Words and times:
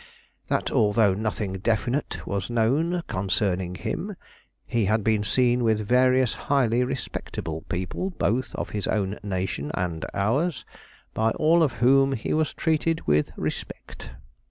That, 0.47 0.71
although 0.71 1.13
nothing 1.13 1.59
definite 1.59 2.25
was 2.25 2.49
known 2.49 3.03
concerning 3.07 3.75
him, 3.75 4.15
he 4.65 4.85
had 4.85 5.03
been 5.03 5.23
seen 5.23 5.63
with 5.63 5.87
various 5.87 6.33
highly 6.33 6.83
respectable 6.83 7.61
people, 7.69 8.09
both 8.09 8.55
of 8.55 8.71
his 8.71 8.87
own 8.87 9.19
nation 9.21 9.69
and 9.75 10.03
ours, 10.15 10.65
by 11.13 11.29
all 11.33 11.61
of 11.61 11.73
whom 11.73 12.13
he 12.13 12.33
was 12.33 12.51
treated 12.51 13.05
with 13.05 13.31
respect. 13.35 14.09